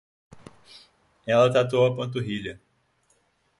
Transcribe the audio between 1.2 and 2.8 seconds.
Ela tatuou a panturrilha